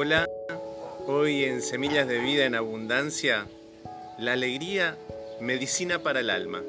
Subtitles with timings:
[0.00, 0.28] Hola,
[1.08, 3.48] hoy en Semillas de Vida en Abundancia,
[4.16, 4.96] la alegría,
[5.40, 6.62] medicina para el alma.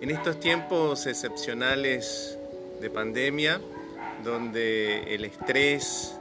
[0.00, 2.38] En estos tiempos excepcionales
[2.80, 3.60] de pandemia,
[4.22, 6.14] donde el estrés,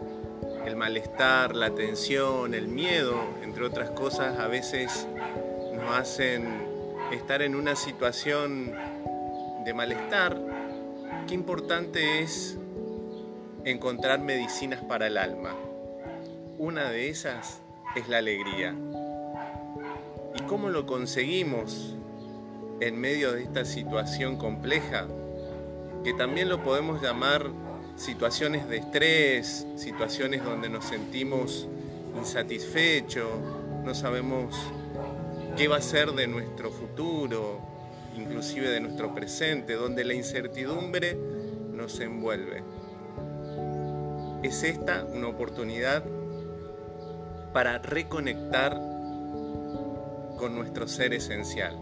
[0.65, 5.05] el malestar, la tensión, el miedo, entre otras cosas, a veces
[5.75, 6.65] nos hacen
[7.11, 8.73] estar en una situación
[9.63, 10.41] de malestar,
[11.27, 12.57] qué importante es
[13.65, 15.55] encontrar medicinas para el alma.
[16.59, 17.61] Una de esas
[17.95, 18.75] es la alegría.
[20.35, 21.95] ¿Y cómo lo conseguimos
[22.79, 25.07] en medio de esta situación compleja?
[26.03, 27.49] Que también lo podemos llamar
[27.95, 31.67] situaciones de estrés, situaciones donde nos sentimos
[32.15, 33.29] insatisfechos,
[33.83, 34.55] no sabemos
[35.57, 37.59] qué va a ser de nuestro futuro,
[38.15, 41.17] inclusive de nuestro presente, donde la incertidumbre
[41.73, 42.74] nos envuelve.
[44.45, 46.03] Es esta una oportunidad
[47.51, 48.73] para reconectar
[50.37, 51.75] con nuestro ser esencial.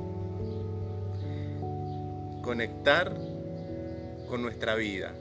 [2.41, 3.13] Conectar
[4.29, 5.11] con nuestra vida.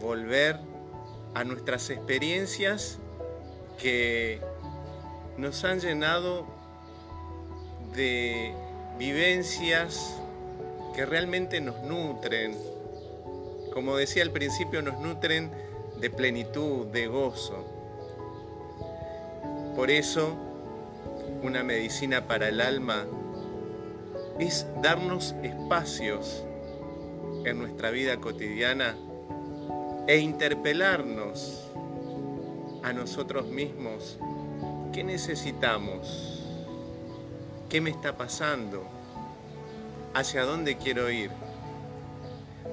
[0.00, 0.58] Volver
[1.34, 2.98] a nuestras experiencias
[3.80, 4.40] que
[5.36, 6.48] nos han llenado
[7.94, 8.52] de
[8.98, 10.16] vivencias
[10.96, 12.58] que realmente nos nutren.
[13.72, 15.67] Como decía al principio, nos nutren
[16.00, 17.64] de plenitud, de gozo.
[19.74, 20.36] Por eso,
[21.42, 23.06] una medicina para el alma
[24.38, 26.44] es darnos espacios
[27.44, 28.96] en nuestra vida cotidiana
[30.06, 31.68] e interpelarnos
[32.82, 34.18] a nosotros mismos.
[34.92, 36.44] ¿Qué necesitamos?
[37.68, 38.84] ¿Qué me está pasando?
[40.14, 41.30] ¿Hacia dónde quiero ir?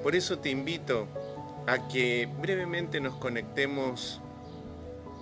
[0.02, 1.06] Por eso te invito
[1.66, 4.20] a que brevemente nos conectemos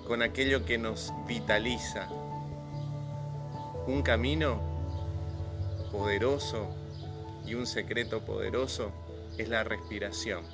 [0.07, 2.09] con aquello que nos vitaliza.
[3.87, 4.61] Un camino
[5.91, 6.69] poderoso
[7.47, 8.93] y un secreto poderoso
[9.39, 10.45] es la respiración.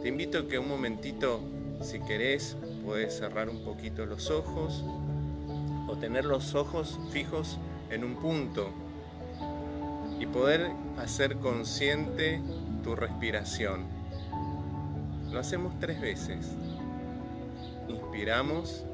[0.00, 1.40] Te invito a que un momentito,
[1.82, 4.84] si querés, puedes cerrar un poquito los ojos
[5.86, 7.58] o tener los ojos fijos
[7.90, 8.70] en un punto
[10.18, 12.40] y poder hacer consciente
[12.82, 13.93] tu respiración.
[15.34, 16.46] Lo hacemos tres veces.
[17.88, 18.84] Inspiramos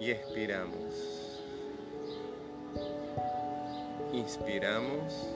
[0.00, 1.40] y expiramos.
[4.12, 5.26] Inspiramos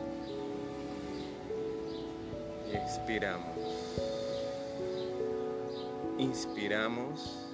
[2.70, 3.56] y expiramos.
[6.18, 7.48] Inspiramos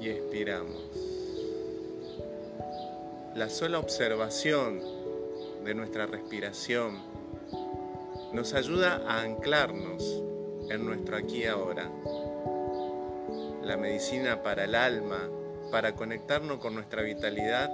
[0.00, 0.84] y expiramos.
[3.34, 4.80] La sola observación
[5.64, 7.13] de nuestra respiración
[8.34, 10.24] nos ayuda a anclarnos
[10.68, 11.88] en nuestro aquí y ahora.
[13.62, 15.28] La medicina para el alma,
[15.70, 17.70] para conectarnos con nuestra vitalidad,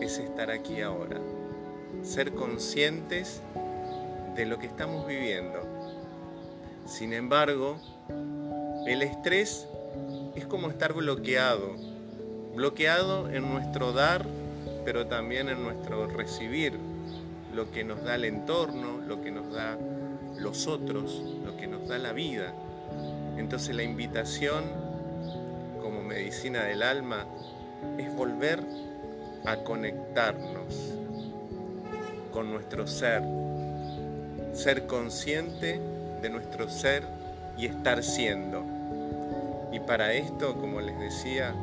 [0.00, 1.20] es estar aquí ahora,
[2.02, 3.42] ser conscientes
[4.36, 5.58] de lo que estamos viviendo.
[6.86, 7.78] Sin embargo,
[8.86, 9.66] el estrés
[10.36, 11.74] es como estar bloqueado,
[12.54, 14.24] bloqueado en nuestro dar,
[14.84, 16.78] pero también en nuestro recibir
[17.54, 19.76] lo que nos da el entorno, lo que nos da
[20.38, 22.52] los otros, lo que nos da la vida.
[23.36, 24.64] Entonces la invitación
[25.80, 27.26] como medicina del alma
[27.98, 28.60] es volver
[29.44, 30.94] a conectarnos
[32.32, 33.22] con nuestro ser,
[34.52, 35.80] ser consciente
[36.20, 37.04] de nuestro ser
[37.56, 38.64] y estar siendo.
[39.72, 41.54] Y para esto, como les decía,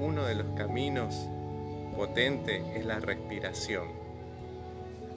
[0.00, 1.28] uno de los caminos
[1.96, 4.05] potentes es la respiración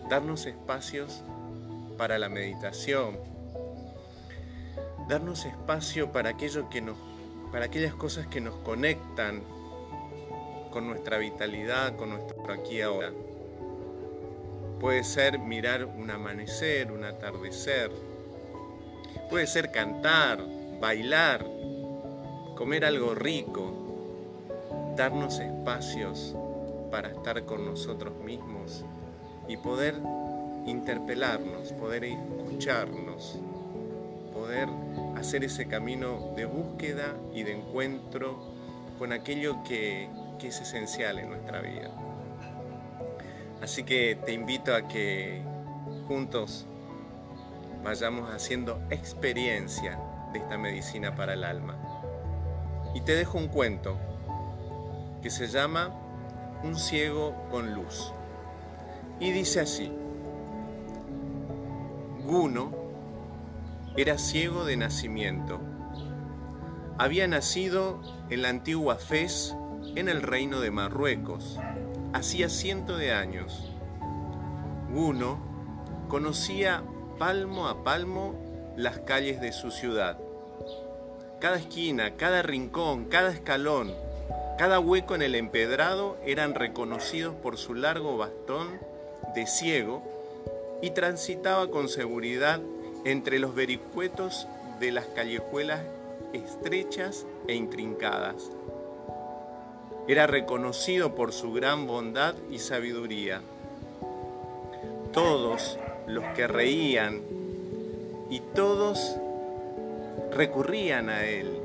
[0.10, 1.22] darnos espacios
[1.98, 3.20] para la meditación,
[5.08, 6.98] darnos espacio para aquello que nos,
[7.52, 9.44] para aquellas cosas que nos conectan
[10.72, 13.12] con nuestra vitalidad, con nuestro aquí y ahora.
[14.80, 17.92] Puede ser mirar un amanecer, un atardecer.
[19.30, 20.44] Puede ser cantar,
[20.80, 21.46] bailar,
[22.56, 26.36] comer algo rico, darnos espacios
[26.90, 28.86] para estar con nosotros mismos
[29.50, 29.96] y poder
[30.66, 33.40] interpelarnos, poder escucharnos,
[34.32, 34.70] poder
[35.18, 38.40] hacer ese camino de búsqueda y de encuentro
[38.98, 40.08] con aquello que,
[40.42, 41.92] es esencial en nuestra vida.
[43.62, 45.42] Así que te invito a que
[46.08, 46.66] juntos
[47.84, 50.00] vayamos haciendo experiencia
[50.32, 51.76] de esta medicina para el alma.
[52.96, 53.98] Y te dejo un cuento
[55.22, 55.94] que se llama
[56.64, 58.14] Un ciego con luz.
[59.20, 59.92] Y dice así,
[62.26, 62.72] Guno
[63.98, 65.60] era ciego de nacimiento.
[66.98, 69.56] Había nacido en la antigua Fez,
[69.96, 71.60] en el reino de Marruecos,
[72.14, 73.72] hacía ciento de años.
[74.94, 75.40] Uno
[76.08, 76.84] conocía
[77.18, 78.36] palmo a palmo
[78.78, 80.18] las calles de su ciudad.
[81.42, 83.94] Cada esquina, cada rincón, cada escalón,
[84.58, 88.89] cada hueco en el empedrado eran reconocidos por su largo bastón
[89.36, 90.02] de ciego
[90.82, 92.60] y transitaba con seguridad
[93.06, 94.48] entre los vericuetos
[94.80, 95.82] de las callejuelas
[96.34, 98.52] estrechas e intrincadas.
[100.08, 103.42] Era reconocido por su gran bondad y sabiduría.
[105.14, 105.78] Todos
[106.08, 107.22] los que reían
[108.30, 109.16] y todos
[110.32, 111.60] recurrían a él,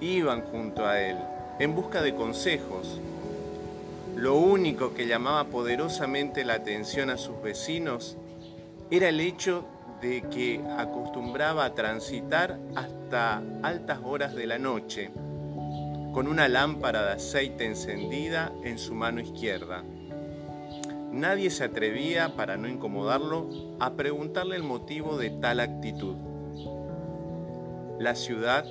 [0.00, 1.16] iban junto a él
[1.58, 3.00] en busca de consejos.
[4.18, 8.16] Lo único que llamaba poderosamente la atención a sus vecinos
[8.90, 9.64] era el hecho
[10.02, 15.12] de que acostumbraba a transitar hasta altas horas de la noche,
[16.12, 19.84] con una lámpara de aceite encendida en su mano izquierda.
[21.12, 23.48] Nadie se atrevía, para no incomodarlo,
[23.78, 26.16] a preguntarle el motivo de tal actitud.
[28.00, 28.64] La ciudad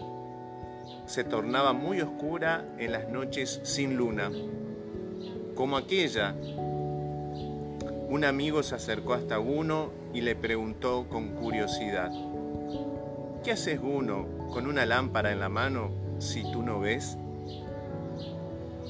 [1.06, 4.30] se tornaba muy oscura en las noches sin luna,
[5.58, 6.36] como aquella
[8.10, 12.12] un amigo se acercó hasta uno y le preguntó con curiosidad,
[13.44, 15.90] ¿qué haces uno con una lámpara en la mano
[16.20, 17.18] si tú no ves?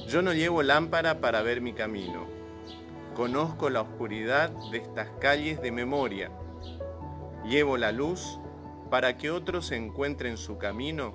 [0.06, 2.26] Yo no llevo lámpara para ver mi camino.
[3.16, 6.30] Conozco la oscuridad de estas calles de memoria.
[7.44, 8.38] Llevo la luz
[8.90, 11.14] para que otros encuentren su camino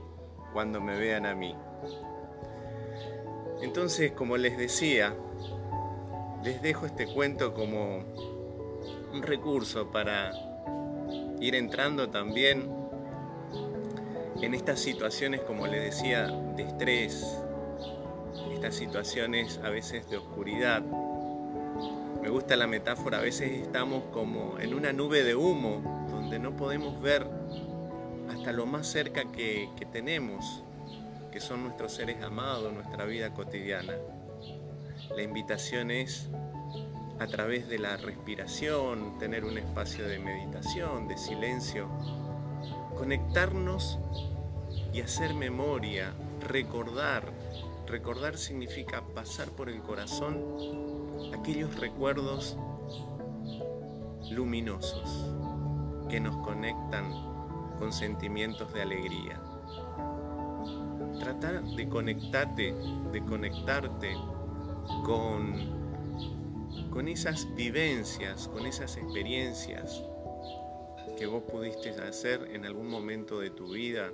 [0.52, 1.56] cuando me vean a mí.
[3.64, 5.16] Entonces, como les decía,
[6.44, 8.04] les dejo este cuento como
[9.14, 10.34] un recurso para
[11.40, 12.70] ir entrando también
[14.42, 17.26] en estas situaciones, como les decía, de estrés,
[18.54, 20.82] estas situaciones a veces de oscuridad.
[22.22, 26.58] Me gusta la metáfora, a veces estamos como en una nube de humo donde no
[26.58, 27.26] podemos ver
[28.30, 30.66] hasta lo más cerca que, que tenemos,
[31.34, 33.96] que son nuestros seres amados, nuestra vida cotidiana.
[35.16, 36.30] La invitación es
[37.20, 41.90] a través de la respiración, tener un espacio de meditación, de silencio,
[42.96, 43.98] conectarnos
[44.94, 46.14] y hacer memoria,
[46.48, 47.32] recordar.
[47.88, 50.40] Recordar significa pasar por el corazón
[51.34, 52.58] aquellos recuerdos
[54.30, 55.26] luminosos
[56.12, 57.12] que nos conectan
[57.80, 59.53] con sentimientos de alegría.
[61.24, 62.74] Tratar de conectarte,
[63.14, 64.14] de conectarte
[65.06, 65.54] con,
[66.92, 70.04] con esas vivencias, con esas experiencias
[71.18, 74.12] que vos pudiste hacer en algún momento de tu vida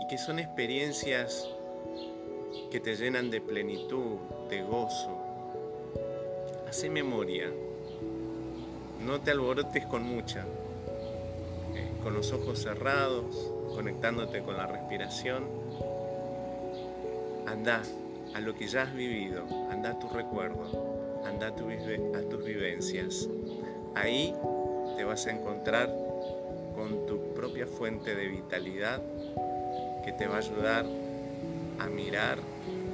[0.00, 1.46] y que son experiencias
[2.70, 4.16] que te llenan de plenitud,
[4.48, 5.18] de gozo.
[6.66, 7.50] Hace memoria,
[9.04, 10.46] no te alborotes con mucha,
[11.74, 15.63] eh, con los ojos cerrados, conectándote con la respiración.
[17.46, 17.82] Anda,
[18.34, 23.28] a lo que ya has vivido, anda a tu recuerdo, anda a, tus vivencias.
[23.94, 24.34] Ahí
[24.96, 25.88] te vas a encontrar
[26.74, 29.00] con tu propia fuente de vitalidad
[30.04, 30.86] que te va a ayudar
[31.78, 32.38] a mirar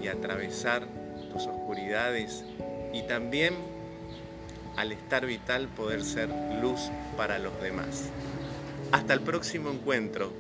[0.03, 0.87] y a atravesar
[1.33, 2.45] tus oscuridades
[2.93, 3.55] y también
[4.77, 6.29] al estar vital poder ser
[6.61, 8.11] luz para los demás.
[8.93, 10.33] Hasta el próximo encuentro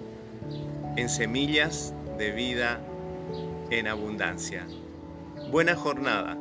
[0.97, 2.81] en Semillas de Vida
[3.71, 4.67] en Abundancia.
[5.51, 6.37] Buena jornada.